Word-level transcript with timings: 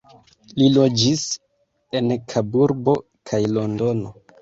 Li 0.61 0.69
loĝis 0.77 1.27
en 2.01 2.11
Kaburbo 2.35 2.99
kaj 3.31 3.47
Londono. 3.57 4.21